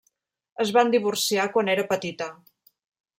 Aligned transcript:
Es 0.63 0.69
van 0.77 0.89
divorciar 0.95 1.45
quan 1.57 1.69
era 1.75 1.85
petita. 1.91 2.31